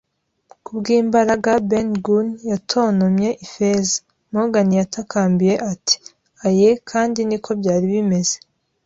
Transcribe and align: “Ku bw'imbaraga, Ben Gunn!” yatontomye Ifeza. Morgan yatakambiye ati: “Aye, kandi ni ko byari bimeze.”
“Ku 0.63 0.71
bw'imbaraga, 0.79 1.51
Ben 1.69 1.89
Gunn!” 2.05 2.27
yatontomye 2.51 3.29
Ifeza. 3.45 3.95
Morgan 4.33 4.69
yatakambiye 4.79 5.53
ati: 5.71 5.95
“Aye, 6.47 6.69
kandi 6.89 7.19
ni 7.29 7.37
ko 7.43 7.49
byari 7.59 7.85
bimeze.” 7.93 8.35